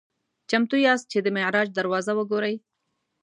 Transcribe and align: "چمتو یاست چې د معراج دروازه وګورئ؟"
"چمتو 0.49 0.75
یاست 0.87 1.05
چې 1.11 1.19
د 1.21 1.27
معراج 1.35 1.67
دروازه 1.73 2.11
وګورئ؟" 2.15 2.55